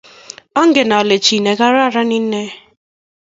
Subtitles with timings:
[0.61, 2.43] Angen kole chi negararan inne?